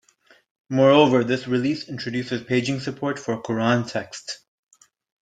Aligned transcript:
Moreover, 0.67 1.23
this 1.23 1.47
release 1.47 1.87
introduces 1.87 2.41
paging 2.43 2.79
support 2.79 3.19
for 3.19 3.39
Quran 3.39 3.87
text. 3.87 4.39